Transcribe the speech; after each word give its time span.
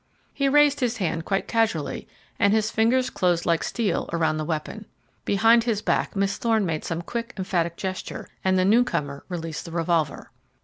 He 0.33 0.49
raised 0.49 0.79
his 0.79 0.97
hand 0.97 1.25
quite 1.25 1.47
casually, 1.47 2.07
and 2.39 2.53
his 2.53 2.71
fingers 2.71 3.11
closed 3.11 3.45
like 3.45 3.63
steel 3.63 4.09
around 4.11 4.37
the 4.37 4.43
weapon. 4.43 4.85
Behind 5.25 5.63
his 5.65 5.83
back 5.83 6.15
Miss 6.15 6.37
Thorne 6.37 6.65
made 6.65 6.83
some 6.83 7.03
quick 7.03 7.35
emphatic 7.37 7.77
gesture, 7.77 8.27
and 8.43 8.57
the 8.57 8.65
new 8.65 8.83
comer 8.83 9.23
released 9.29 9.63
the 9.65 9.71
revolver. 9.71 10.31